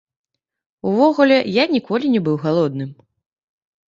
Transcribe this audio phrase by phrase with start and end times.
[0.91, 2.89] Увогуле, я ніколі не быў галодным.